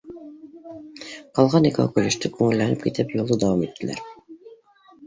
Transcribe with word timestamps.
Ҡалған 1.39 1.67
икәү 1.71 1.85
көлөштө, 1.99 2.33
күңелләнеп 2.41 2.87
китеп, 2.89 3.15
юлды 3.21 3.39
дауам 3.47 3.65
иттеләр 3.71 4.05